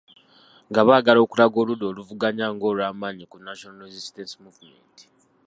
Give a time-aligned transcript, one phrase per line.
[0.69, 4.95] Nga baagala okulaga oludda oluvuganya ng'olw’amaanyi ku National Resistance Movement.